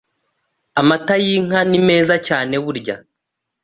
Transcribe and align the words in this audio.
Amata 0.79 1.15
y’inka 1.23 1.59
nimeza 1.69 2.15
cyane 2.27 2.53
burya 2.63 2.95